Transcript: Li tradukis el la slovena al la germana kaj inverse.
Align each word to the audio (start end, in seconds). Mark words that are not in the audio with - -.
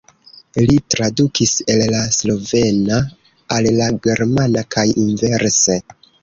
Li 0.69 0.77
tradukis 0.93 1.51
el 1.73 1.83
la 1.95 1.99
slovena 2.15 2.97
al 3.57 3.69
la 3.77 3.91
germana 4.09 4.65
kaj 4.79 4.87
inverse. 5.05 5.79